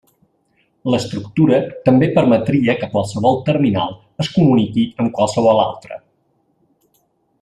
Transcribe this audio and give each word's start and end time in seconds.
L'estructura 0.93 1.59
també 1.89 2.07
permetria 2.15 2.75
que 2.79 2.89
qualsevol 2.95 3.37
terminal 3.51 3.93
es 4.25 4.33
comuniqui 4.39 4.87
amb 5.05 5.13
qualsevol 5.21 5.63
altre. 5.67 6.01